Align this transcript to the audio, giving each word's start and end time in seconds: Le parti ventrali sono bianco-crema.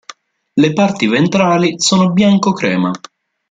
Le 0.55 0.73
parti 0.73 1.05
ventrali 1.05 1.79
sono 1.79 2.11
bianco-crema. 2.11 2.89